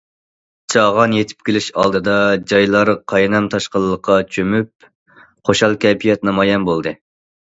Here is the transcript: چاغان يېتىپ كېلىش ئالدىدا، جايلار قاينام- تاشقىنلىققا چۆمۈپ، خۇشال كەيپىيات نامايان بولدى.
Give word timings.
چاغان 0.73 1.11
يېتىپ 1.15 1.43
كېلىش 1.49 1.65
ئالدىدا، 1.81 2.15
جايلار 2.53 2.91
قاينام- 3.13 3.51
تاشقىنلىققا 3.55 4.17
چۆمۈپ، 4.37 4.89
خۇشال 5.51 5.77
كەيپىيات 5.85 6.25
نامايان 6.31 6.69
بولدى. 6.71 6.95